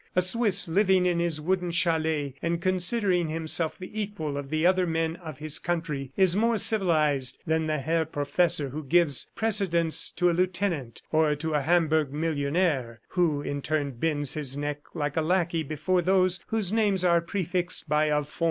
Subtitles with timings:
[0.15, 4.87] A Swiss living in his wooden chalet and considering himself the equal of the other
[4.87, 10.31] men of his country, is more civilized than the Herr Professor who gives precedence to
[10.31, 15.21] a lieutenant, or to a Hamburg millionaire who, in turn, bends his neck like a
[15.21, 18.39] lackey before those whose names are prefixed by a von."